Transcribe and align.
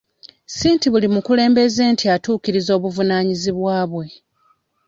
Si 0.55 0.71
buli 0.91 1.07
mukulembeze 1.15 1.83
nti 1.93 2.05
atuukiriza 2.15 2.71
obuvunaanyizibwa 2.77 3.77
bwe. 3.91 4.07